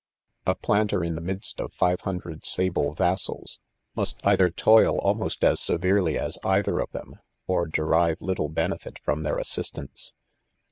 [0.27, 3.59] * A planter in the midst of five hundred sable vassals,
[3.95, 5.59] must either toil almost as.
[5.59, 10.11] severely as either" of them, or derive little benefit from their assistance.